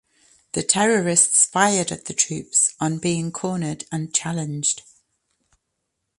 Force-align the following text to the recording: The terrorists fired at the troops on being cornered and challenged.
The 0.53 0.63
terrorists 0.63 1.45
fired 1.45 1.91
at 1.91 2.05
the 2.05 2.15
troops 2.15 2.73
on 2.79 2.97
being 2.97 3.31
cornered 3.31 3.85
and 3.91 4.11
challenged. 4.11 4.81